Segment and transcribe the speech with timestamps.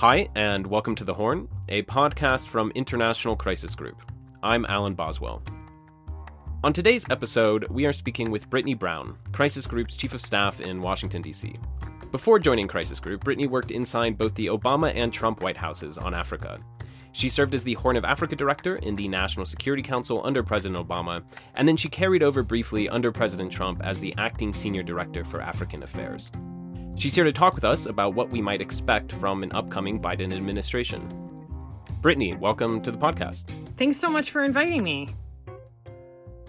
[0.00, 4.00] Hi, and welcome to The Horn, a podcast from International Crisis Group.
[4.42, 5.42] I'm Alan Boswell.
[6.64, 10.80] On today's episode, we are speaking with Brittany Brown, Crisis Group's Chief of Staff in
[10.80, 11.54] Washington, D.C.
[12.12, 16.14] Before joining Crisis Group, Brittany worked inside both the Obama and Trump White Houses on
[16.14, 16.60] Africa.
[17.12, 20.82] She served as the Horn of Africa Director in the National Security Council under President
[20.82, 21.22] Obama,
[21.56, 25.42] and then she carried over briefly under President Trump as the Acting Senior Director for
[25.42, 26.30] African Affairs.
[27.00, 30.34] She's here to talk with us about what we might expect from an upcoming Biden
[30.34, 31.08] administration.
[32.02, 33.44] Brittany, welcome to the podcast.
[33.78, 35.08] Thanks so much for inviting me.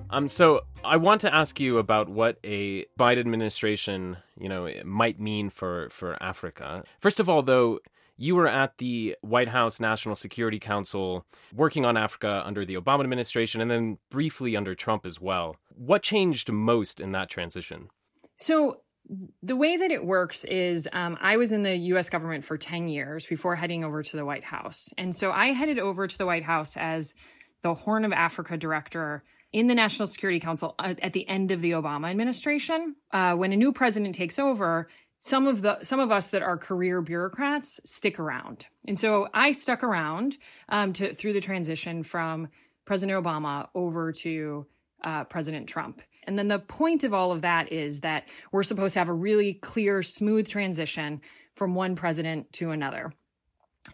[0.10, 5.22] Um, so I want to ask you about what a Biden administration, you know, might
[5.22, 6.84] mean for for Africa.
[7.00, 7.80] First of all, though,
[8.18, 11.26] you were at the White House National Security Council
[11.56, 15.56] working on Africa under the Obama administration and then briefly under Trump as well.
[15.74, 17.88] What changed most in that transition?
[18.36, 18.82] So
[19.44, 22.88] the way that it works is um, I was in the US government for 10
[22.88, 24.94] years before heading over to the White House.
[24.98, 27.14] And so I headed over to the White House as
[27.62, 31.72] the Horn of Africa director in the National Security Council at the end of the
[31.72, 32.96] Obama administration.
[33.12, 34.88] Uh, when a new president takes over,
[35.20, 39.52] some of the some of us that are career bureaucrats stick around, and so I
[39.52, 40.38] stuck around
[40.68, 42.48] um, to through the transition from
[42.86, 44.66] President Obama over to
[45.04, 46.02] uh, President Trump.
[46.24, 49.14] And then the point of all of that is that we're supposed to have a
[49.14, 51.22] really clear, smooth transition
[51.56, 53.14] from one president to another.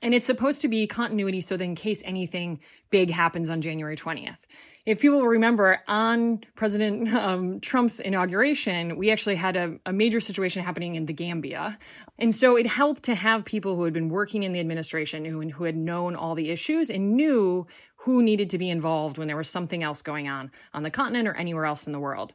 [0.02, 3.96] And it's supposed to be continuity so that in case anything big happens on January
[3.96, 4.40] 20th.
[4.88, 10.64] If people remember, on President um, Trump's inauguration, we actually had a, a, major situation
[10.64, 11.78] happening in the Gambia.
[12.18, 15.42] And so it helped to have people who had been working in the administration, who,
[15.50, 19.36] who had known all the issues and knew who needed to be involved when there
[19.36, 22.34] was something else going on on the continent or anywhere else in the world.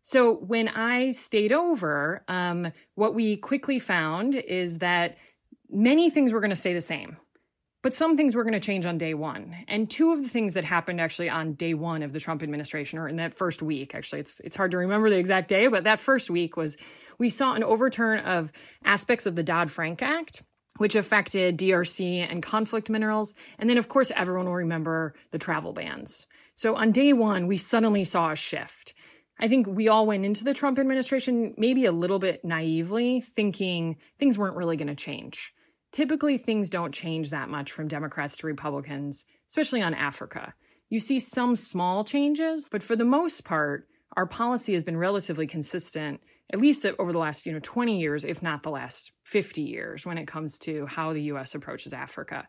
[0.00, 5.18] So when I stayed over, um, what we quickly found is that
[5.68, 7.18] many things were going to stay the same.
[7.82, 9.56] But some things were going to change on day one.
[9.66, 12.98] And two of the things that happened actually on day one of the Trump administration,
[12.98, 15.84] or in that first week, actually, it's, it's hard to remember the exact day, but
[15.84, 16.76] that first week was
[17.18, 18.52] we saw an overturn of
[18.84, 20.42] aspects of the Dodd Frank Act,
[20.76, 23.34] which affected DRC and conflict minerals.
[23.58, 26.26] And then, of course, everyone will remember the travel bans.
[26.54, 28.92] So on day one, we suddenly saw a shift.
[29.38, 33.96] I think we all went into the Trump administration maybe a little bit naively, thinking
[34.18, 35.54] things weren't really going to change
[35.92, 40.54] typically things don't change that much from Democrats to Republicans, especially on Africa.
[40.88, 43.86] You see some small changes, but for the most part,
[44.16, 46.20] our policy has been relatively consistent,
[46.52, 50.04] at least over the last, you know, 20 years, if not the last 50 years,
[50.04, 52.48] when it comes to how the US approaches Africa.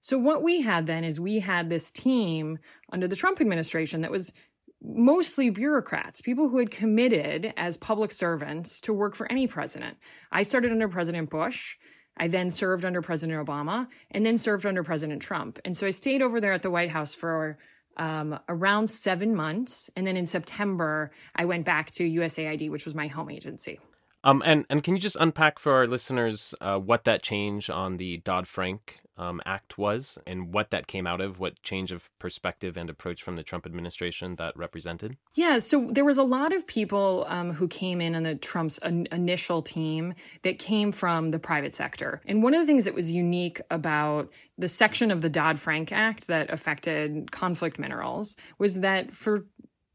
[0.00, 2.58] So what we had then is we had this team
[2.92, 4.32] under the Trump administration that was
[4.80, 9.96] mostly bureaucrats, people who had committed as public servants to work for any president.
[10.30, 11.76] I started under President Bush.
[12.16, 15.58] I then served under President Obama and then served under President Trump.
[15.64, 17.58] And so I stayed over there at the White House for
[17.96, 19.90] um, around seven months.
[19.96, 23.80] And then in September, I went back to USAID, which was my home agency.
[24.24, 27.96] Um, and, and can you just unpack for our listeners uh, what that change on
[27.96, 32.10] the Dodd Frank um, act was and what that came out of, what change of
[32.18, 35.16] perspective and approach from the Trump administration that represented?
[35.34, 38.78] Yeah, so there was a lot of people um, who came in on the Trump's
[38.78, 42.20] in- initial team that came from the private sector.
[42.26, 45.92] And one of the things that was unique about the section of the Dodd Frank
[45.92, 49.46] Act that affected conflict minerals was that for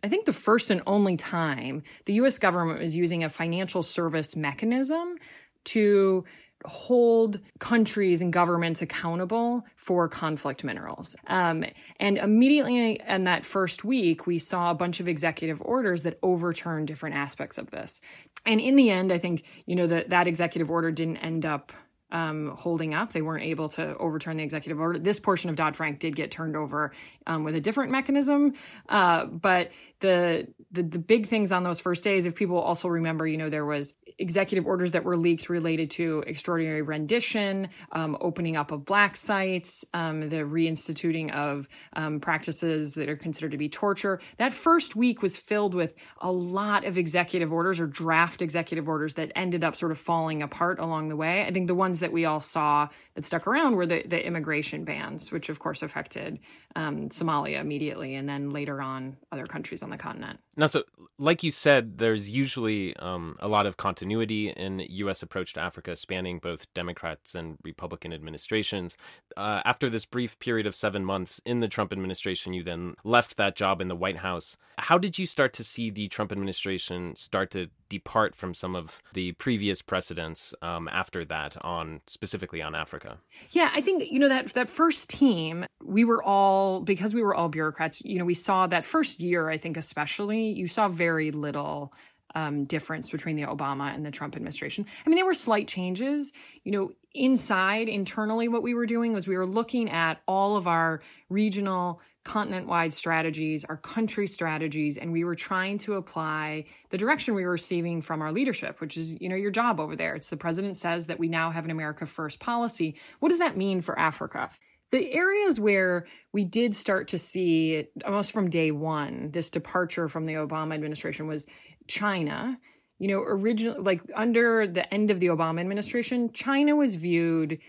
[0.03, 4.35] I think the first and only time the US government was using a financial service
[4.35, 5.17] mechanism
[5.65, 6.23] to
[6.65, 11.15] hold countries and governments accountable for conflict minerals.
[11.27, 11.63] Um,
[11.99, 16.87] and immediately in that first week, we saw a bunch of executive orders that overturned
[16.87, 18.01] different aspects of this.
[18.45, 21.71] And in the end, I think, you know, that that executive order didn't end up
[22.11, 23.11] um, holding up.
[23.11, 24.99] They weren't able to overturn the executive order.
[24.99, 26.91] This portion of Dodd Frank did get turned over
[27.25, 28.53] um, with a different mechanism,
[28.89, 33.25] uh, but the, the the big things on those first days, if people also remember,
[33.25, 38.55] you know, there was executive orders that were leaked related to extraordinary rendition, um, opening
[38.55, 43.69] up of black sites, um, the reinstituting of um, practices that are considered to be
[43.69, 44.19] torture.
[44.37, 49.15] That first week was filled with a lot of executive orders or draft executive orders
[49.15, 51.43] that ended up sort of falling apart along the way.
[51.45, 54.83] I think the ones that we all saw that stuck around were the, the immigration
[54.83, 56.39] bans, which of course affected
[56.77, 60.39] um, Somalia immediately, and then later on other countries on the continent.
[60.55, 60.83] Now, so
[61.17, 65.23] like you said, there's usually um, a lot of continuity in U.S.
[65.23, 68.95] approach to Africa, spanning both Democrats and Republican administrations.
[69.35, 73.37] Uh, after this brief period of seven months in the Trump administration, you then left
[73.37, 74.55] that job in the White House.
[74.77, 79.01] How did you start to see the Trump administration start to depart from some of
[79.13, 83.17] the previous precedents um, after that on specifically on Africa?
[83.51, 87.35] Yeah, I think you know that that first team, we were all because we were
[87.35, 88.01] all bureaucrats.
[88.03, 89.49] You know, we saw that first year.
[89.49, 91.93] I think especially you saw very little
[92.35, 94.85] um, difference between the Obama and the Trump administration.
[95.05, 96.31] I mean, there were slight changes.
[96.63, 100.67] You know, inside internally, what we were doing was we were looking at all of
[100.67, 106.97] our regional continent wide strategies, our country strategies, and we were trying to apply the
[106.97, 110.13] direction we were receiving from our leadership, which is, you know, your job over there.
[110.13, 112.95] It's the president says that we now have an America First policy.
[113.19, 114.51] What does that mean for Africa?
[114.91, 120.25] The areas where we did start to see almost from day one this departure from
[120.25, 121.45] the Obama administration was
[121.87, 122.57] China.
[122.99, 127.59] You know, originally, like under the end of the Obama administration, China was viewed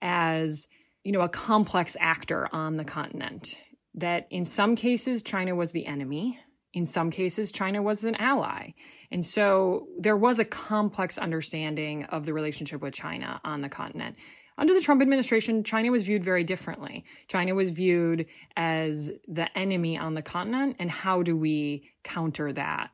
[0.00, 0.68] as,
[1.04, 3.56] you know, a complex actor on the continent
[3.94, 6.38] that in some cases, China was the enemy.
[6.72, 8.72] In some cases, China was an ally.
[9.10, 14.16] And so there was a complex understanding of the relationship with China on the continent.
[14.58, 17.04] Under the Trump administration, China was viewed very differently.
[17.28, 18.26] China was viewed
[18.56, 22.90] as the enemy on the continent, and how do we counter that?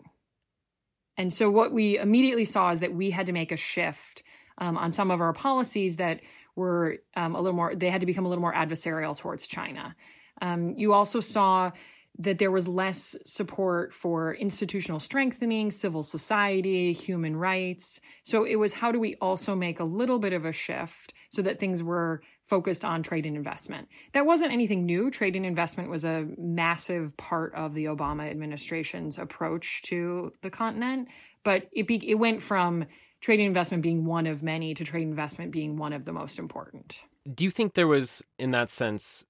[1.17, 4.23] And so what we immediately saw is that we had to make a shift
[4.59, 6.21] um, on some of our policies that
[6.55, 9.97] were um, a little more, they had to become a little more adversarial towards China.
[10.43, 11.73] Um, you also saw
[12.19, 18.01] that there was less support for institutional strengthening, civil society, human rights.
[18.23, 21.43] So it was how do we also make a little bit of a shift so
[21.43, 23.89] that things were focused on trade and investment.
[24.13, 25.11] That wasn't anything new.
[25.11, 31.09] Trade and investment was a massive part of the Obama administration's approach to the continent,
[31.43, 32.87] but it be, it went from
[33.21, 36.39] trade and investment being one of many to trade investment being one of the most
[36.39, 37.03] important.
[37.33, 39.25] Do you think there was in that sense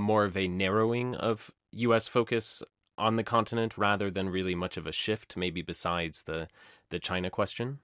[0.00, 2.06] more of a narrowing of U.S.
[2.06, 2.62] focus
[2.96, 6.48] on the continent rather than really much of a shift, maybe besides the
[6.90, 7.80] the China question?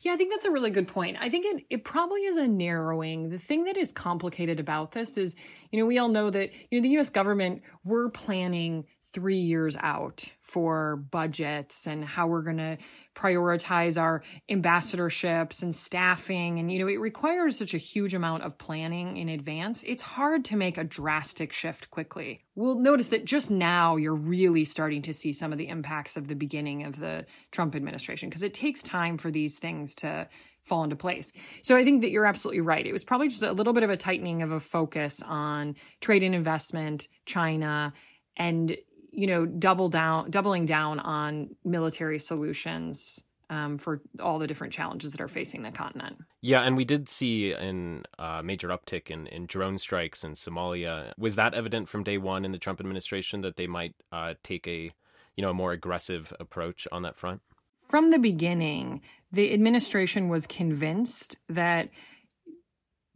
[0.00, 1.16] Yeah, I think that's a really good point.
[1.18, 3.30] I think it, it probably is a narrowing.
[3.30, 5.34] The thing that is complicated about this is,
[5.70, 9.76] you know, we all know that, you know, the US government, we're planning three years
[9.80, 12.76] out for budgets and how we're going to
[13.14, 16.58] prioritize our ambassadorships and staffing.
[16.58, 19.82] And, you know, it requires such a huge amount of planning in advance.
[19.86, 22.42] It's hard to make a drastic shift quickly.
[22.54, 26.28] We'll notice that just now you're really starting to see some of the impacts of
[26.28, 30.28] the beginning of the Trump administration because it takes time for these things to
[30.62, 31.32] fall into place.
[31.62, 32.84] So I think that you're absolutely right.
[32.84, 36.22] It was probably just a little bit of a tightening of a focus on trade
[36.22, 37.92] and investment, China,
[38.36, 38.76] and
[39.16, 45.12] you know, double down, doubling down on military solutions um, for all the different challenges
[45.12, 46.18] that are facing the continent.
[46.42, 51.12] Yeah, and we did see a uh, major uptick in, in drone strikes in Somalia.
[51.16, 54.68] Was that evident from day one in the Trump administration that they might uh, take
[54.68, 54.92] a,
[55.34, 57.40] you know, a more aggressive approach on that front?
[57.78, 59.00] From the beginning,
[59.32, 61.88] the administration was convinced that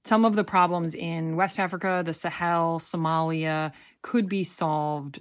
[0.05, 5.21] some of the problems in West Africa, the Sahel, Somalia could be solved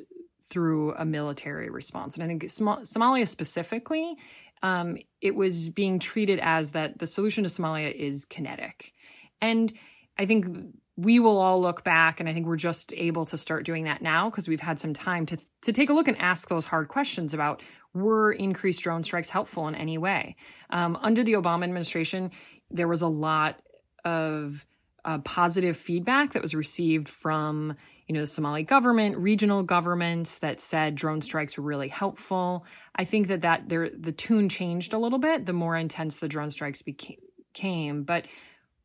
[0.49, 2.15] through a military response.
[2.15, 4.15] And I think Som- Somalia specifically,
[4.63, 8.93] um, it was being treated as that the solution to Somalia is kinetic.
[9.41, 9.71] And
[10.17, 13.63] I think we will all look back, and I think we're just able to start
[13.63, 16.49] doing that now because we've had some time to, to take a look and ask
[16.49, 17.63] those hard questions about
[17.93, 20.35] were increased drone strikes helpful in any way?
[20.69, 22.31] Um, under the Obama administration,
[22.69, 23.61] there was a lot
[24.03, 24.65] of
[25.05, 27.75] uh, positive feedback that was received from
[28.09, 32.65] you know, the Somali government, regional governments that said drone strikes were really helpful.
[32.95, 36.27] I think that that there the tune changed a little bit the more intense the
[36.27, 38.03] drone strikes became.
[38.03, 38.25] But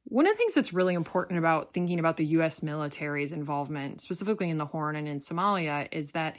[0.04, 2.62] one of the things that's really important about thinking about the U.S.
[2.62, 6.36] military's involvement, specifically in the Horn and in Somalia, is that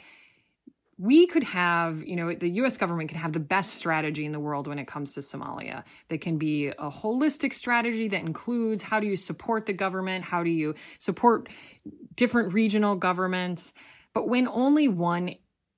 [0.97, 4.39] we could have, you know, the US government can have the best strategy in the
[4.39, 5.83] world when it comes to Somalia.
[6.07, 10.25] That can be a holistic strategy that includes how do you support the government?
[10.25, 11.49] How do you support
[12.15, 13.73] different regional governments?
[14.13, 15.35] But when only one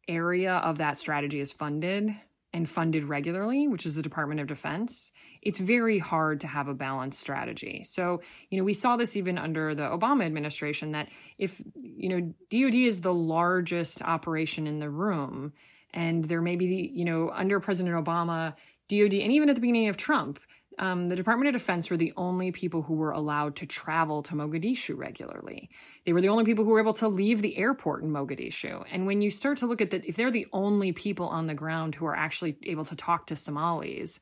[0.07, 2.15] area of that strategy is funded,
[2.57, 5.11] and funded regularly, which is the Department of Defense,
[5.43, 7.83] it's very hard to have a balanced strategy.
[7.85, 12.33] So, you know, we saw this even under the Obama administration that if, you know,
[12.49, 15.53] DoD is the largest operation in the room,
[15.93, 18.55] and there may be, you know, under President Obama,
[18.89, 20.39] DoD, and even at the beginning of Trump,
[20.79, 24.35] um, the Department of Defense were the only people who were allowed to travel to
[24.35, 25.69] Mogadishu regularly.
[26.05, 28.85] They were the only people who were able to leave the airport in Mogadishu.
[28.91, 31.55] And when you start to look at that, if they're the only people on the
[31.55, 34.19] ground who are actually able to talk to Somalis,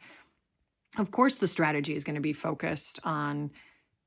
[0.97, 3.51] of course the strategy is going to be focused on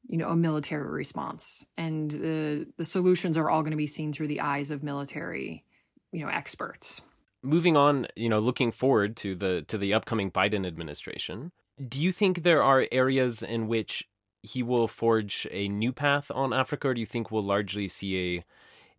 [0.08, 4.10] you know a military response and the the solutions are all going to be seen
[4.10, 5.64] through the eyes of military
[6.12, 7.02] you know experts
[7.42, 11.52] moving on, you know, looking forward to the to the upcoming Biden administration,
[11.86, 14.08] do you think there are areas in which
[14.42, 18.36] he will forge a new path on Africa, or do you think we'll largely see
[18.36, 18.44] a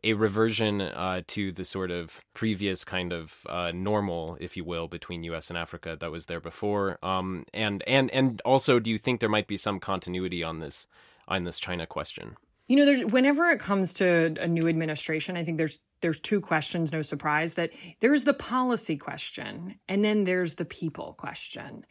[0.01, 4.87] a reversion uh, to the sort of previous kind of uh, normal, if you will,
[4.87, 5.49] between U.S.
[5.49, 6.97] and Africa that was there before?
[7.03, 10.87] Um, and and and also, do you think there might be some continuity on this
[11.27, 12.37] on this China question?
[12.67, 16.39] You know, there's whenever it comes to a new administration, I think there's there's two
[16.39, 21.85] questions, no surprise, that there's the policy question and then there's the people question.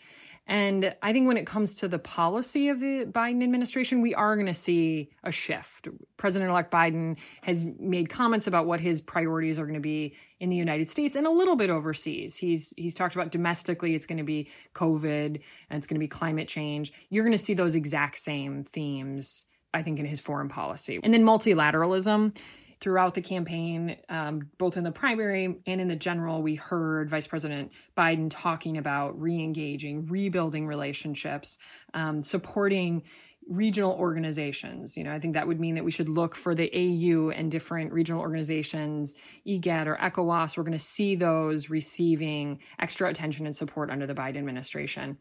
[0.48, 4.34] And I think when it comes to the policy of the Biden administration, we are
[4.34, 5.88] going to see a shift.
[6.16, 10.48] President elect Biden has made comments about what his priorities are going to be in
[10.48, 12.36] the United States and a little bit overseas.
[12.36, 16.08] He's he's talked about domestically it's going to be COVID and it's going to be
[16.08, 16.94] climate change.
[17.10, 20.98] You're going to see those exact same themes I think in his foreign policy.
[21.02, 22.34] And then multilateralism
[22.80, 27.26] throughout the campaign, um, both in the primary and in the general, we heard Vice
[27.26, 31.58] President Biden talking about re engaging, rebuilding relationships,
[31.94, 33.02] um, supporting
[33.48, 34.96] regional organizations.
[34.96, 37.50] You know, I think that would mean that we should look for the AU and
[37.50, 39.14] different regional organizations,
[39.46, 40.56] IGAD or ECOWAS.
[40.56, 45.16] We're going to see those receiving extra attention and support under the Biden administration.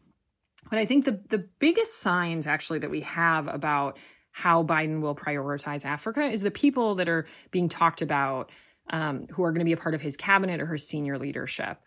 [0.68, 3.96] But I think the, the biggest signs actually that we have about
[4.38, 8.52] how Biden will prioritize Africa is the people that are being talked about
[8.88, 11.78] um, who are going to be a part of his cabinet or his senior leadership.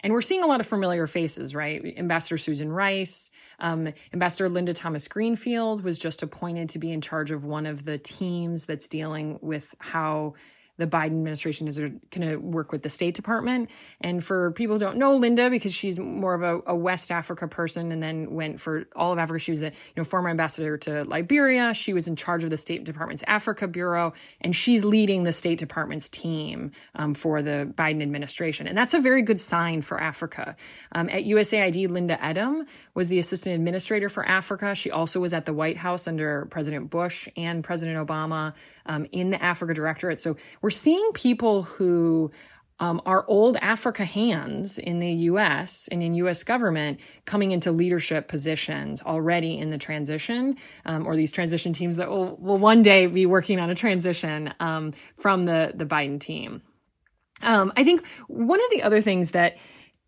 [0.00, 1.82] And we're seeing a lot of familiar faces, right?
[1.96, 7.32] Ambassador Susan Rice, um, Ambassador Linda Thomas Greenfield was just appointed to be in charge
[7.32, 10.34] of one of the teams that's dealing with how
[10.76, 13.70] the Biden administration is going to work with the State Department.
[14.00, 17.48] And for people who don't know Linda, because she's more of a, a, West Africa
[17.48, 20.76] person and then went for all of Africa, she was a you know former ambassador
[20.78, 21.72] to Liberia.
[21.74, 25.58] She was in charge of the State Department's Africa Bureau, and she's leading the State
[25.58, 28.66] Department's team um, for the Biden administration.
[28.66, 30.56] And that's a very good sign for Africa.
[30.92, 34.74] Um, at USAID, Linda Etim was the assistant administrator for Africa.
[34.74, 38.54] She also was at the White House under President Bush and President Obama
[38.86, 40.18] um, in the Africa Directorate.
[40.18, 42.30] So we're seeing people who
[42.78, 48.28] um, are old Africa hands in the US and in US government coming into leadership
[48.28, 53.06] positions already in the transition, um, or these transition teams that will, will one day
[53.06, 56.62] be working on a transition um, from the, the Biden team.
[57.42, 59.56] Um, I think one of the other things that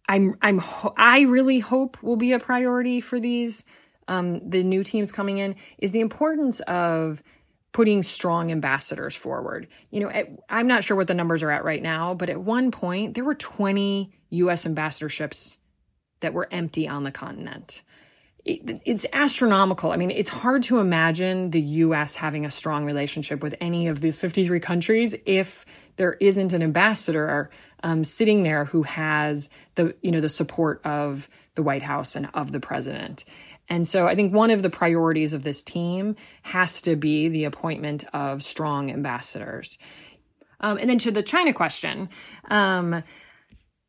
[0.09, 0.63] I'm, I'm,
[0.97, 3.65] I really hope will be a priority for these,
[4.09, 7.23] um, the new teams coming in is the importance of
[7.79, 9.69] putting strong ambassadors forward.
[9.93, 12.41] You know, at, I'm not sure what the numbers are at right now, but at
[12.41, 15.59] one point there were 20 US ambassadorships
[16.19, 17.83] that were empty on the continent.
[18.45, 19.93] It, it's astronomical.
[19.93, 24.01] I mean, it's hard to imagine the US having a strong relationship with any of
[24.01, 27.49] the 53 countries if there isn't an ambassador
[27.85, 32.29] um, sitting there who has the, you know, the support of the White House and
[32.35, 33.25] of the president.
[33.69, 37.45] And so I think one of the priorities of this team has to be the
[37.45, 39.79] appointment of strong ambassadors.
[40.61, 42.09] Um, and then to the China question,
[42.51, 43.03] um,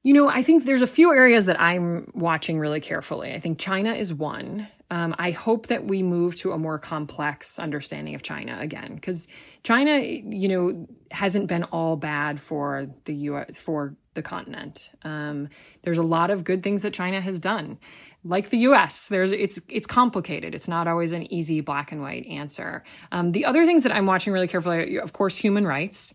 [0.04, 3.34] you know, I think there's a few areas that I'm watching really carefully.
[3.34, 4.68] I think China is one.
[4.92, 9.28] Um, I hope that we move to a more complex understanding of China again, because
[9.62, 13.60] China, you know, hasn't been all bad for the U.S.
[13.60, 14.90] for the continent.
[15.04, 15.48] Um,
[15.84, 17.78] there's a lot of good things that China has done
[18.24, 20.54] like the US, there's it's it's complicated.
[20.54, 22.84] It's not always an easy black and white answer.
[23.12, 26.14] Um, the other things that I'm watching really carefully, of course, human rights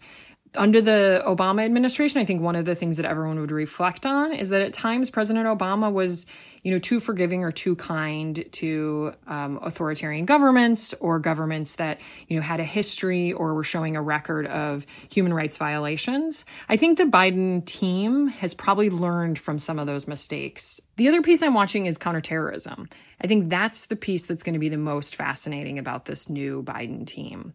[0.56, 4.32] under the Obama administration, I think one of the things that everyone would reflect on
[4.32, 6.26] is that at times President Obama was,
[6.62, 12.37] you know, too forgiving or too kind to um, authoritarian governments or governments that, you
[12.37, 16.44] know, had a history or were showing a record of human rights violations.
[16.68, 20.80] I think the Biden team has probably learned from some of those mistakes.
[20.96, 22.88] The other piece I'm watching is counterterrorism.
[23.20, 26.62] I think that's the piece that's going to be the most fascinating about this new
[26.62, 27.54] Biden team.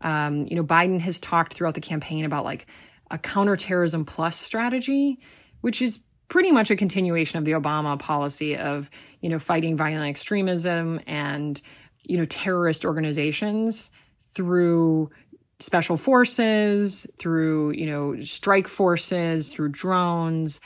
[0.00, 2.66] Um, you know, Biden has talked throughout the campaign about like
[3.10, 5.18] a counterterrorism plus strategy,
[5.60, 8.90] which is pretty much a continuation of the Obama policy of,
[9.20, 11.60] you know, fighting violent extremism and,
[12.04, 13.90] you know, terrorist organizations
[14.34, 15.10] through
[15.58, 20.60] special forces, through, you know, strike forces, through drones.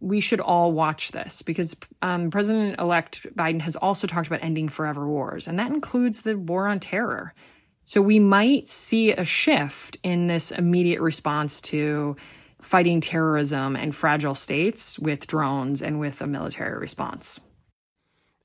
[0.00, 4.68] We should all watch this because um, President elect Biden has also talked about ending
[4.68, 7.34] forever wars, and that includes the war on terror.
[7.84, 12.16] So we might see a shift in this immediate response to
[12.60, 17.40] fighting terrorism and fragile states with drones and with a military response.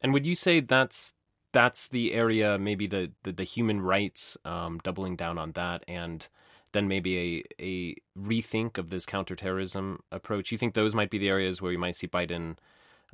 [0.01, 1.13] And would you say that's
[1.53, 6.27] that's the area, maybe the the, the human rights, um, doubling down on that, and
[6.71, 10.51] then maybe a a rethink of this counterterrorism approach.
[10.51, 12.57] You think those might be the areas where you might see Biden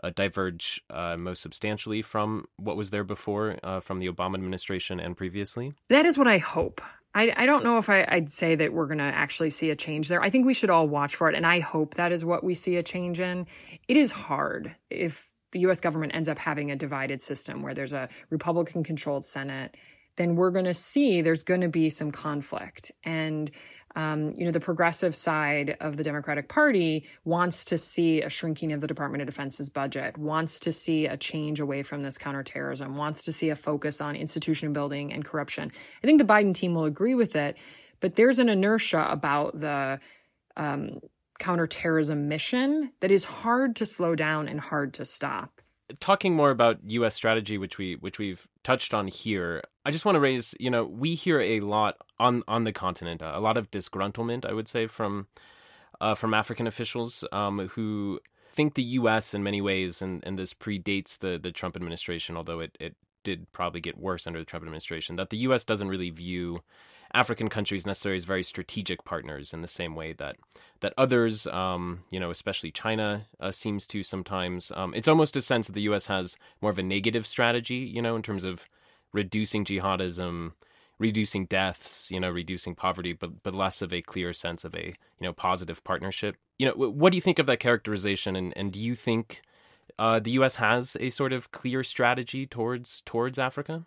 [0.02, 5.00] uh, diverge uh, most substantially from what was there before uh, from the Obama administration
[5.00, 5.74] and previously?
[5.90, 6.82] That is what I hope.
[7.16, 9.76] I, I don't know if I, would say that we're going to actually see a
[9.76, 10.22] change there.
[10.22, 12.56] I think we should all watch for it, and I hope that is what we
[12.56, 13.46] see a change in.
[13.88, 17.94] It is hard if the US government ends up having a divided system where there's
[17.94, 19.78] a Republican controlled Senate,
[20.18, 22.92] then we're going to see there's going to be some conflict.
[23.04, 23.50] And
[23.96, 28.72] um, you know, the progressive side of the Democratic Party wants to see a shrinking
[28.72, 32.98] of the Department of Defense's budget, wants to see a change away from this counterterrorism,
[32.98, 35.72] wants to see a focus on institution building and corruption.
[36.04, 37.56] I think the Biden team will agree with it,
[38.00, 40.00] but there's an inertia about the
[40.58, 41.00] um,
[41.40, 45.62] counterterrorism mission that is hard to slow down and hard to stop
[46.00, 47.16] talking more about U.S.
[47.16, 50.56] strategy, which we which we've touched on here, I just want to raise.
[50.60, 54.54] You know, we hear a lot on on the continent, a lot of disgruntlement, I
[54.54, 55.28] would say, from
[56.02, 58.20] uh, from African officials um, who
[58.52, 59.34] think the U.S.
[59.34, 63.52] in many ways, and, and this predates the the Trump administration, although it it did
[63.54, 65.64] probably get worse under the Trump administration, that the U.S.
[65.64, 66.62] doesn't really view
[67.14, 70.36] African countries necessarily as very strategic partners in the same way that
[70.80, 74.72] that others, um, you know, especially China, uh, seems to sometimes.
[74.76, 76.08] Um, it's almost a sense that the U.S.
[76.08, 78.66] has more of a negative strategy, you know, in terms of
[79.14, 80.54] reducing jihadism,
[80.98, 84.88] reducing deaths, you know, reducing poverty, but but less of a clear sense of a
[84.88, 86.36] you know positive partnership.
[86.58, 89.42] You know, what do you think of that characterization, and and do you think
[90.00, 90.56] uh, the U.S.
[90.56, 93.86] has a sort of clear strategy towards towards Africa?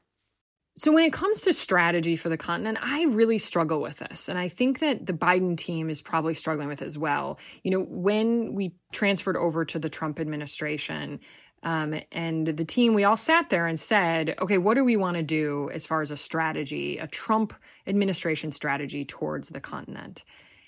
[0.79, 4.29] So, when it comes to strategy for the continent, I really struggle with this.
[4.29, 7.39] And I think that the Biden team is probably struggling with as well.
[7.63, 11.21] You know, when we transferred over to the Trump administration,
[11.63, 15.17] um, and the team, we all sat there and said, okay, what do we want
[15.17, 17.55] to do as far as a strategy, a Trump
[17.87, 20.23] administration strategy towards the continent?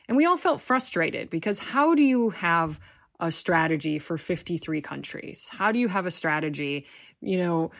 [0.09, 2.81] And we all felt frustrated because how do you have
[3.21, 5.49] a strategy for 53 countries?
[5.53, 6.87] How do you have a strategy,
[7.21, 7.71] you know,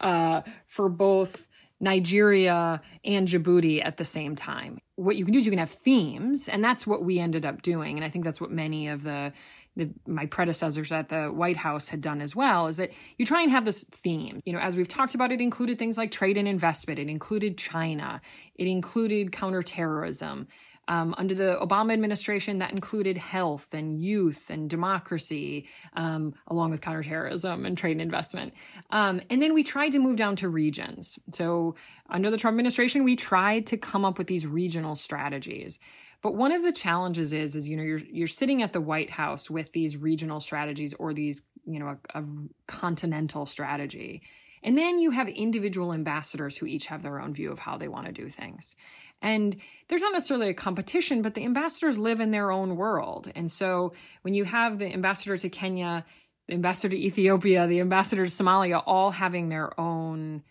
[0.00, 1.47] uh, for both
[1.80, 4.78] Nigeria and Djibouti at the same time.
[4.96, 7.62] What you can do is you can have themes, and that's what we ended up
[7.62, 7.96] doing.
[7.96, 9.32] And I think that's what many of the,
[9.76, 12.66] the my predecessors at the White House had done as well.
[12.66, 14.40] Is that you try and have this theme.
[14.44, 16.98] You know, as we've talked about, it included things like trade and investment.
[16.98, 18.20] It included China.
[18.56, 20.48] It included counterterrorism.
[20.90, 26.80] Um, under the Obama administration, that included health and youth and democracy, um, along with
[26.80, 28.54] counterterrorism and trade and investment.
[28.90, 31.18] Um, and then we tried to move down to regions.
[31.30, 31.74] So
[32.08, 35.78] under the Trump administration, we tried to come up with these regional strategies.
[36.22, 39.10] But one of the challenges is, is you know, you're you're sitting at the White
[39.10, 42.24] House with these regional strategies or these, you know, a, a
[42.66, 44.22] continental strategy.
[44.62, 47.86] And then you have individual ambassadors who each have their own view of how they
[47.88, 48.74] want to do things.
[49.20, 49.56] And
[49.88, 53.30] there's not necessarily a competition, but the ambassadors live in their own world.
[53.34, 56.04] And so when you have the ambassador to Kenya,
[56.46, 60.42] the ambassador to Ethiopia, the ambassador to Somalia, all having their own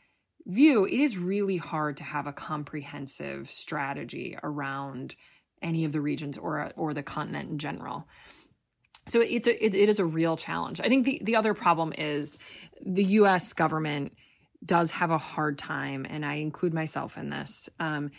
[0.45, 5.15] view, it is really hard to have a comprehensive strategy around
[5.61, 8.07] any of the regions or or the continent in general.
[9.07, 10.79] So it's a it, it is a real challenge.
[10.79, 12.37] I think the the other problem is
[12.85, 13.53] the U.S.
[13.53, 14.13] government
[14.65, 18.11] does have a hard time, and I include myself in this, um,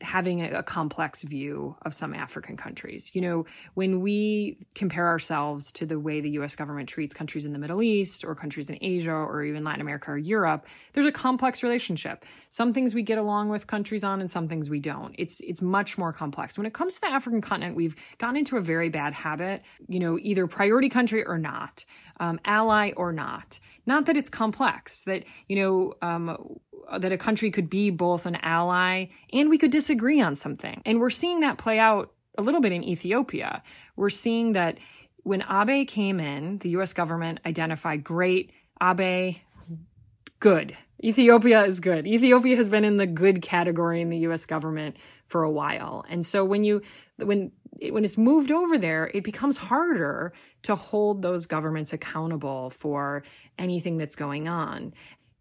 [0.00, 3.14] having a, complex view of some African countries.
[3.14, 7.52] You know, when we compare ourselves to the way the US government treats countries in
[7.52, 11.12] the Middle East or countries in Asia or even Latin America or Europe, there's a
[11.12, 12.24] complex relationship.
[12.48, 15.14] Some things we get along with countries on and some things we don't.
[15.18, 16.56] It's it's much more complex.
[16.56, 20.00] When it comes to the African continent, we've gotten into a very bad habit, you
[20.00, 21.84] know, either priority country or not,
[22.18, 23.58] um, ally or not.
[23.86, 26.58] Not that it's complex, that, you know, um,
[26.98, 30.82] that a country could be both an ally and we could disagree on something.
[30.84, 33.62] And we're seeing that play out a little bit in Ethiopia.
[33.96, 34.78] We're seeing that
[35.22, 39.40] when Abiy came in, the US government identified great, Abiy,
[40.40, 40.76] good.
[41.02, 42.06] Ethiopia is good.
[42.06, 44.96] Ethiopia has been in the good category in the US government
[45.26, 46.04] for a while.
[46.08, 46.82] And so when you
[47.16, 47.52] when
[47.90, 50.32] when it's moved over there, it becomes harder
[50.62, 53.22] to hold those governments accountable for
[53.58, 54.92] anything that's going on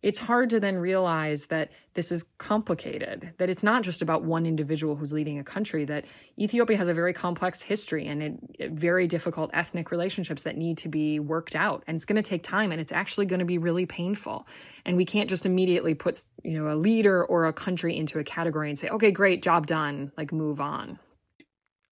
[0.03, 4.45] it's hard to then realize that this is complicated, that it's not just about one
[4.45, 6.03] individual who's leading a country, that
[6.37, 10.77] Ethiopia has a very complex history and it, it very difficult ethnic relationships that need
[10.79, 11.83] to be worked out.
[11.87, 14.45] And it's going to take time and it's actually going to be really painful.
[14.83, 18.25] And we can't just immediately put, you know, a leader or a country into a
[18.25, 20.99] category and say, okay, great, job done, like move on.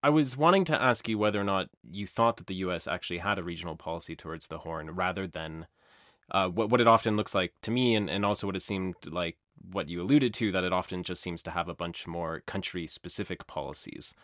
[0.02, 3.18] I was wanting to ask you whether or not you thought that the US actually
[3.18, 5.66] had a regional policy towards the Horn rather than
[6.30, 8.94] uh, what what it often looks like to me, and, and also what it seemed
[9.06, 9.36] like
[9.72, 12.86] what you alluded to, that it often just seems to have a bunch more country
[12.86, 14.14] specific policies.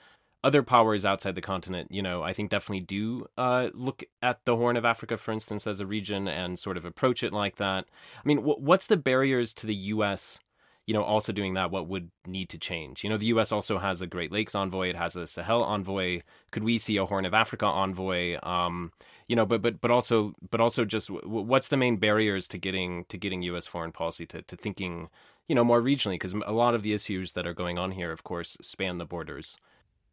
[0.44, 4.56] Other powers outside the continent, you know, I think definitely do uh, look at the
[4.56, 7.86] Horn of Africa, for instance, as a region and sort of approach it like that.
[8.16, 10.38] I mean, what's the barriers to the U.S
[10.86, 13.02] you know, also doing that, what would need to change?
[13.02, 13.50] You know, the U.S.
[13.50, 14.88] also has a Great Lakes envoy.
[14.88, 16.20] It has a Sahel envoy.
[16.52, 18.38] Could we see a Horn of Africa envoy?
[18.44, 18.92] Um,
[19.26, 23.04] you know, but but but also but also just what's the main barriers to getting
[23.06, 23.66] to getting U.S.
[23.66, 25.08] foreign policy to to thinking,
[25.48, 26.14] you know, more regionally?
[26.14, 29.04] Because a lot of the issues that are going on here, of course, span the
[29.04, 29.56] borders.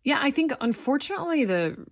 [0.03, 1.85] Yeah, I think unfortunately the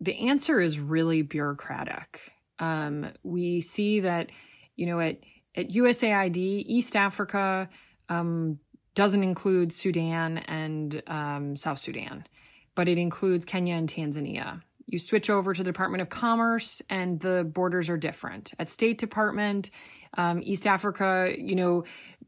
[0.00, 2.32] the answer is really bureaucratic.
[2.58, 4.32] Um, we see that,
[4.74, 5.18] you know, at
[5.54, 7.68] at USAID, East Africa
[8.08, 8.58] um,
[8.94, 12.26] doesn't include Sudan and um, South Sudan,
[12.74, 14.62] but it includes Kenya and Tanzania.
[14.86, 18.52] You switch over to the Department of Commerce, and the borders are different.
[18.58, 19.70] At State Department,
[20.16, 21.84] um, East Africa, you know,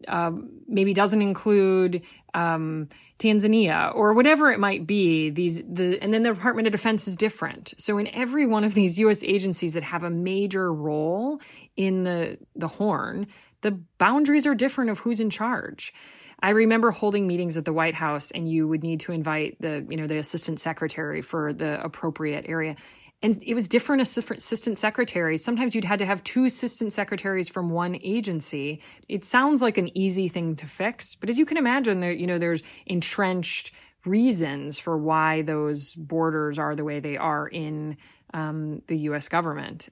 [0.09, 2.03] um, maybe doesn't include
[2.35, 5.31] um, Tanzania or whatever it might be.
[5.31, 7.75] These the and then the Department of Defense is different.
[7.79, 9.23] So in every one of these U.S.
[9.23, 11.41] agencies that have a major role
[11.77, 13.27] in the the Horn,
[13.67, 15.93] the boundaries are different of who's in charge.
[16.41, 19.85] I remember holding meetings at the White House and you would need to invite the,
[19.91, 22.77] you know, the assistant secretary for the appropriate area.
[23.23, 25.43] And it was different assistant secretaries.
[25.43, 28.81] Sometimes you'd had to have two assistant secretaries from one agency.
[29.09, 32.29] It sounds like an easy thing to fix, but as you can imagine, there, you
[32.29, 33.73] know, there's entrenched
[34.05, 37.97] reasons for why those borders are the way they are in
[38.33, 39.29] um, the U.S.
[39.29, 39.89] government.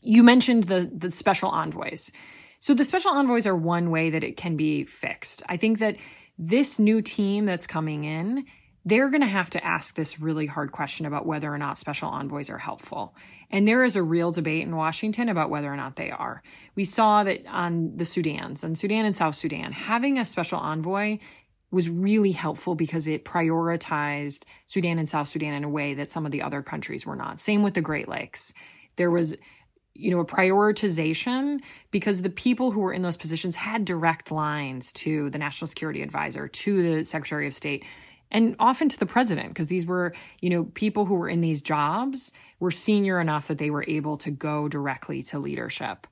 [0.00, 2.10] You mentioned the the special envoys.
[2.58, 5.42] So the special envoys are one way that it can be fixed.
[5.48, 5.96] I think that
[6.38, 8.44] this new team that's coming in,
[8.84, 12.08] they're going to have to ask this really hard question about whether or not special
[12.08, 13.14] envoys are helpful.
[13.50, 16.42] And there is a real debate in Washington about whether or not they are.
[16.74, 21.18] We saw that on the Sudans, on Sudan and South Sudan, having a special envoy
[21.70, 26.24] was really helpful because it prioritized Sudan and South Sudan in a way that some
[26.24, 27.40] of the other countries were not.
[27.40, 28.54] Same with the Great Lakes.
[28.96, 29.36] There was
[29.98, 34.92] you know, a prioritization because the people who were in those positions had direct lines
[34.92, 37.84] to the national security advisor, to the secretary of state,
[38.30, 41.60] and often to the president because these were, you know, people who were in these
[41.60, 42.30] jobs
[42.60, 46.06] were senior enough that they were able to go directly to leadership.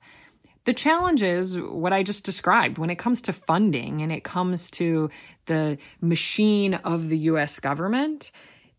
[0.65, 4.69] The challenge is what I just described when it comes to funding and it comes
[4.71, 5.09] to
[5.45, 8.31] the machine of the US government,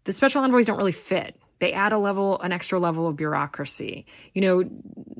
[0.04, 4.06] the special envoys don't really fit they add a level, an extra level of bureaucracy.
[4.34, 4.70] You know,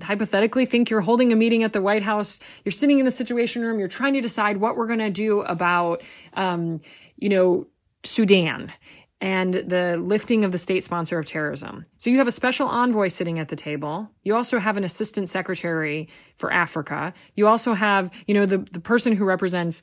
[0.02, 3.62] hypothetically, think you're holding a meeting at the White House, you're sitting in the Situation
[3.62, 6.02] Room, you're trying to decide what we're going to do about,
[6.34, 6.80] um,
[7.16, 7.66] you know,
[8.04, 8.72] Sudan
[9.20, 11.84] and the lifting of the state sponsor of terrorism.
[11.96, 14.10] So you have a special envoy sitting at the table.
[14.22, 17.12] You also have an assistant secretary for Africa.
[17.34, 19.82] You also have, you know, the, the person who represents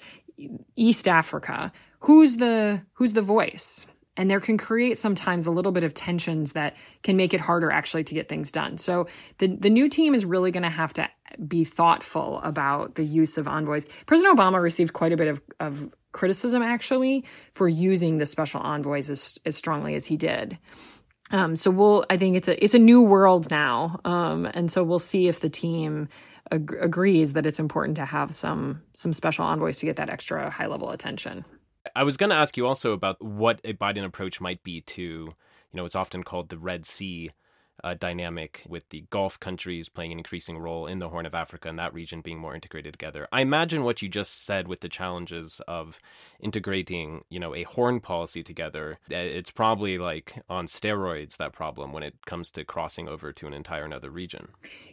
[0.75, 1.73] East Africa.
[1.99, 3.87] Who's the, who's the voice?
[4.17, 7.71] And there can create sometimes a little bit of tensions that can make it harder
[7.71, 8.77] actually to get things done.
[8.77, 9.07] So
[9.39, 11.09] the the new team is really going to have to
[11.47, 13.85] be thoughtful about the use of envoys.
[14.05, 19.09] President Obama received quite a bit of, of criticism actually for using the special envoys
[19.09, 20.57] as, as strongly as he did.
[21.31, 23.99] Um, so we'll, I think it's a, it's a new world now.
[24.05, 26.07] Um, and so we'll see if the team
[26.51, 30.49] ag- agrees that it's important to have some, some special envoys to get that extra
[30.49, 31.43] high level attention.
[31.95, 35.01] I was going to ask you also about what a Biden approach might be to,
[35.01, 35.35] you
[35.73, 37.31] know, it's often called the Red Sea
[37.83, 41.69] uh, dynamic with the Gulf countries playing an increasing role in the Horn of Africa
[41.69, 43.27] and that region being more integrated together.
[43.31, 45.99] I imagine what you just said with the challenges of
[46.39, 51.91] integrating, you know, a Horn policy together, uh, it's probably like on steroids that problem
[51.91, 54.47] when it comes to crossing over to an entire another region.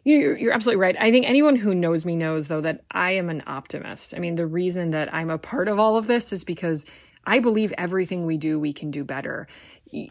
[0.05, 0.97] You're, you're absolutely right.
[0.99, 4.15] I think anyone who knows me knows though that I am an optimist.
[4.15, 6.85] I mean, the reason that I'm a part of all of this is because
[7.25, 9.47] I believe everything we do, we can do better.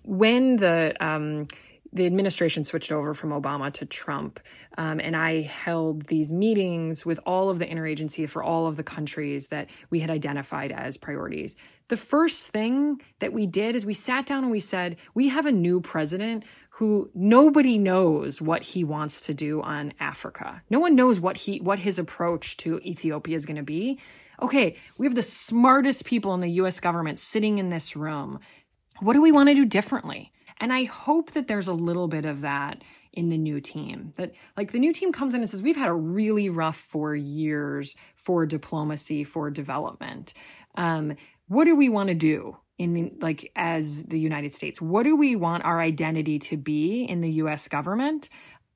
[0.03, 1.47] When the um,
[1.93, 4.39] the administration switched over from Obama to Trump,
[4.77, 8.83] um, and I held these meetings with all of the interagency for all of the
[8.83, 11.55] countries that we had identified as priorities.
[11.89, 15.45] The first thing that we did is we sat down and we said, we have
[15.45, 20.63] a new president who nobody knows what he wants to do on Africa.
[20.69, 23.99] No one knows what he what his approach to Ethiopia is going to be.
[24.41, 28.39] Okay, we have the smartest people in the US government sitting in this room.
[28.99, 30.31] What do we want to do differently?
[30.61, 34.13] And I hope that there's a little bit of that in the new team.
[34.15, 37.15] That like the new team comes in and says, we've had a really rough four
[37.15, 40.33] years for diplomacy, for development.
[40.75, 41.15] Um,
[41.47, 44.79] what do we want to do in the, like as the United States?
[44.79, 48.29] What do we want our identity to be in the US government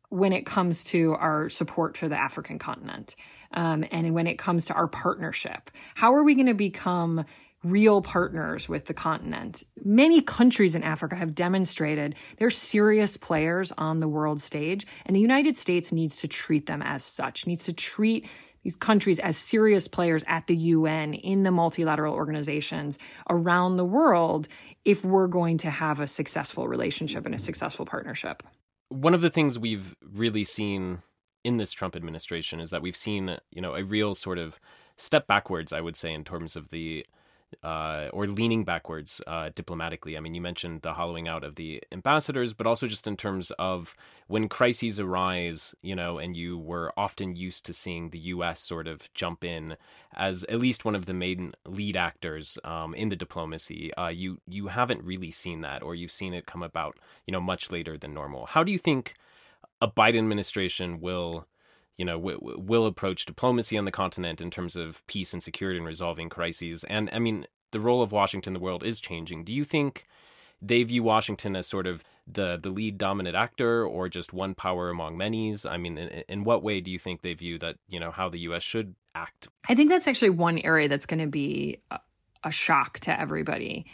[0.09, 3.15] when it comes to our support for the African continent?
[3.55, 5.71] um, and when it comes to our partnership.
[5.95, 7.25] How are we going to become
[7.65, 9.63] real partners with the continent.
[9.83, 15.19] Many countries in Africa have demonstrated they're serious players on the world stage, and the
[15.19, 18.29] United States needs to treat them as such, needs to treat
[18.63, 22.97] these countries as serious players at the UN, in the multilateral organizations
[23.29, 24.47] around the world,
[24.85, 28.43] if we're going to have a successful relationship and a successful partnership.
[28.89, 31.01] One of the things we've really seen
[31.43, 34.59] in this Trump administration is that we've seen, you know, a real sort of
[34.97, 37.05] step backwards, I would say, in terms of the
[37.63, 40.17] uh, or leaning backwards uh, diplomatically.
[40.17, 43.51] I mean, you mentioned the hollowing out of the ambassadors, but also just in terms
[43.57, 43.95] of
[44.27, 48.59] when crises arise, you know, and you were often used to seeing the U.S.
[48.59, 49.77] sort of jump in
[50.13, 53.93] as at least one of the main lead actors um, in the diplomacy.
[53.95, 57.41] Uh, you you haven't really seen that, or you've seen it come about, you know,
[57.41, 58.45] much later than normal.
[58.47, 59.15] How do you think
[59.81, 61.47] a Biden administration will?
[61.97, 65.77] You know, w- will approach diplomacy on the continent in terms of peace and security
[65.77, 66.83] and resolving crises.
[66.85, 69.43] And I mean, the role of Washington in the world is changing.
[69.43, 70.05] Do you think
[70.61, 74.89] they view Washington as sort of the the lead dominant actor or just one power
[74.89, 75.65] among many's?
[75.65, 78.29] I mean, in, in what way do you think they view that, you know, how
[78.29, 79.47] the US should act?
[79.67, 81.99] I think that's actually one area that's going to be a,
[82.43, 83.85] a shock to everybody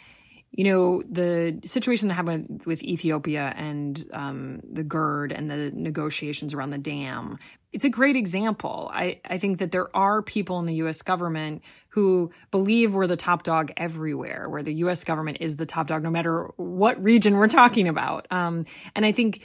[0.52, 6.52] you know, the situation that happened with Ethiopia and um, the GERD and the negotiations
[6.52, 7.38] around the dam,
[7.72, 8.90] it's a great example.
[8.92, 13.16] I, I think that there are people in the US government who believe we're the
[13.16, 17.36] top dog everywhere, where the US government is the top dog no matter what region
[17.36, 18.26] we're talking about.
[18.30, 19.42] Um, and I think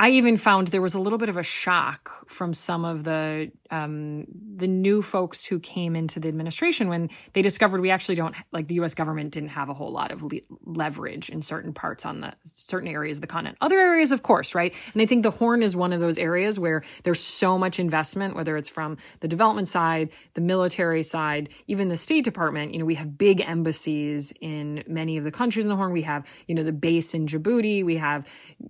[0.00, 3.50] I even found there was a little bit of a shock from some of the
[3.70, 8.34] um, the new folks who came into the administration when they discovered we actually don't
[8.52, 8.94] like the U.S.
[8.94, 12.88] government didn't have a whole lot of le- leverage in certain parts on the certain
[12.88, 13.58] areas of the continent.
[13.60, 14.72] Other areas, of course, right?
[14.92, 18.36] And I think the Horn is one of those areas where there's so much investment,
[18.36, 22.72] whether it's from the development side, the military side, even the State Department.
[22.72, 25.92] You know, we have big embassies in many of the countries in the Horn.
[25.92, 27.84] We have you know the base in Djibouti.
[27.84, 28.28] We have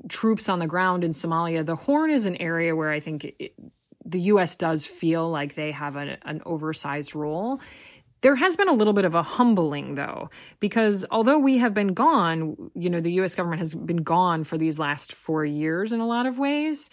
[0.08, 1.64] troops on the ground in Somalia.
[1.64, 3.54] The Horn is an area where I think it,
[4.04, 4.56] the U.S.
[4.56, 7.60] does feel like they have an, an oversized role.
[8.20, 11.94] There has been a little bit of a humbling, though, because although we have been
[11.94, 16.00] gone, you know, the US government has been gone for these last four years in
[16.00, 16.90] a lot of ways.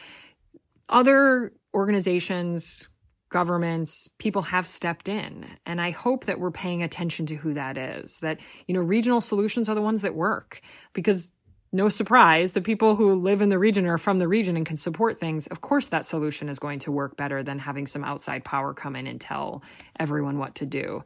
[0.88, 2.88] Other organizations,
[3.30, 5.48] governments, people have stepped in.
[5.66, 9.20] And I hope that we're paying attention to who that is, that, you know, regional
[9.20, 10.62] solutions are the ones that work
[10.94, 11.32] because
[11.76, 14.78] no surprise, the people who live in the region are from the region and can
[14.78, 15.46] support things.
[15.48, 18.96] Of course, that solution is going to work better than having some outside power come
[18.96, 19.62] in and tell
[20.00, 21.04] everyone what to do.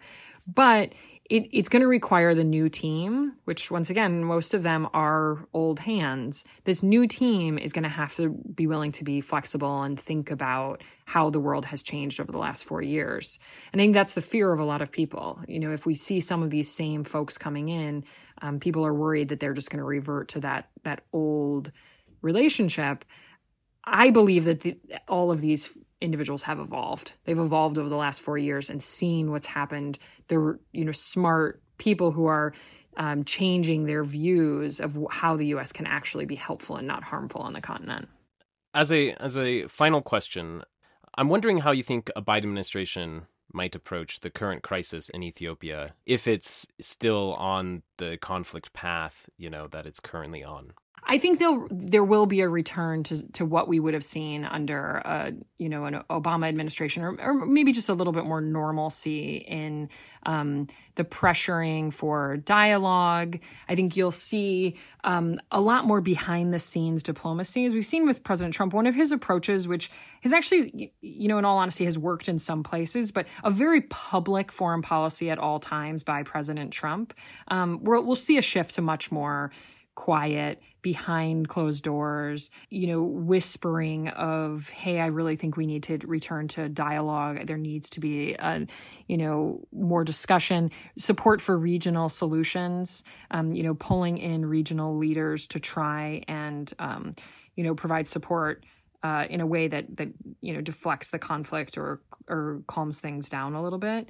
[0.48, 0.94] But
[1.30, 5.46] it, it's going to require the new team, which once again, most of them are
[5.54, 6.44] old hands.
[6.64, 10.32] This new team is going to have to be willing to be flexible and think
[10.32, 13.38] about how the world has changed over the last four years.
[13.72, 15.40] And I think that's the fear of a lot of people.
[15.48, 18.06] You know, if we see some of these same folks coming in,
[18.42, 21.72] um, people are worried that they're just going to revert to that that old
[22.22, 23.06] relationship.
[23.84, 27.14] I believe that the, all of these individuals have evolved.
[27.26, 30.00] They've evolved over the last four years and seen what's happened.
[30.28, 32.54] They're you know smart people who are
[32.98, 35.72] um, changing their views of how the U.S.
[35.72, 38.10] can actually be helpful and not harmful on the continent.
[38.74, 40.64] As a as a final question,
[41.16, 45.94] I'm wondering how you think a Biden administration might approach the current crisis in Ethiopia
[46.06, 50.74] if it's still on the conflict path, you know, that it's currently on.
[51.04, 54.46] I think there there will be a return to to what we would have seen
[54.46, 58.42] under a you know an Obama administration, or, or maybe just a little bit more
[58.42, 59.90] normalcy in
[60.26, 63.40] um, the pressuring for dialogue.
[63.68, 68.06] I think you'll see um, a lot more behind the scenes diplomacy, as we've seen
[68.06, 68.74] with President Trump.
[68.74, 69.90] One of his approaches, which
[70.22, 73.82] has actually, you know, in all honesty, has worked in some places, but a very
[73.82, 77.14] public foreign policy at all times by President Trump.
[77.48, 79.52] Um, we'll see a shift to much more
[79.96, 85.98] quiet behind closed doors, you know, whispering of, hey, I really think we need to
[86.06, 87.46] return to dialogue.
[87.46, 88.66] There needs to be, a,
[89.08, 95.48] you know, more discussion, support for regional solutions, um, you know, pulling in regional leaders
[95.48, 97.14] to try and, um,
[97.56, 98.64] you know, provide support.
[99.02, 100.10] Uh, in a way that that
[100.42, 104.10] you know deflects the conflict or or calms things down a little bit.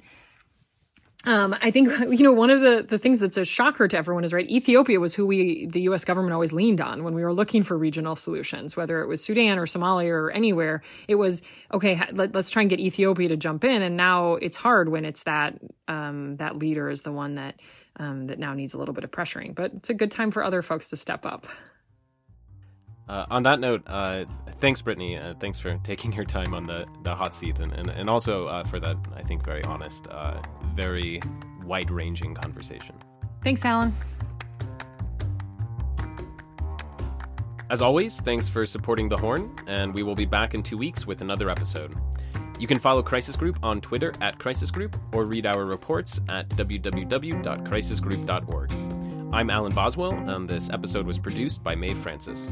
[1.24, 4.24] Um, I think you know one of the the things that's a shocker to everyone
[4.24, 4.48] is right.
[4.48, 6.04] Ethiopia was who we the U.S.
[6.04, 9.58] government always leaned on when we were looking for regional solutions, whether it was Sudan
[9.58, 10.82] or Somalia or anywhere.
[11.08, 12.00] It was okay.
[12.12, 15.24] Let, us try and get Ethiopia to jump in, and now it's hard when it's
[15.24, 17.60] that um, that leader is the one that
[17.96, 19.54] um, that now needs a little bit of pressuring.
[19.54, 21.46] But it's a good time for other folks to step up.
[23.10, 24.24] Uh, on that note, uh,
[24.60, 25.18] thanks, Brittany.
[25.18, 28.46] Uh, thanks for taking your time on the, the hot seat and, and, and also
[28.46, 30.40] uh, for that, I think, very honest, uh,
[30.74, 31.20] very
[31.64, 32.94] wide ranging conversation.
[33.42, 33.92] Thanks, Alan.
[37.68, 41.04] As always, thanks for supporting The Horn, and we will be back in two weeks
[41.04, 41.96] with another episode.
[42.60, 46.48] You can follow Crisis Group on Twitter at Crisis Group or read our reports at
[46.50, 48.70] www.crisisgroup.org.
[49.32, 52.48] I'm Alan Boswell, and this episode was produced by Mae Francis.